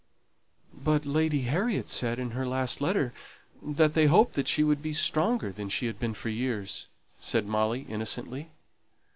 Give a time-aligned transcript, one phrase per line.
[0.83, 3.13] "But Lady Harriet said, in her last letter,
[3.61, 6.87] that they hoped she would be stronger than she had been for years,"
[7.19, 8.49] said Molly, innocently.